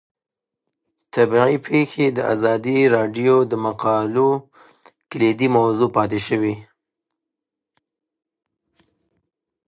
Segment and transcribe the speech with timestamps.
[1.13, 4.29] طبیعي پېښې د ازادي راډیو د مقالو
[5.11, 6.55] کلیدي موضوع پاتې شوی.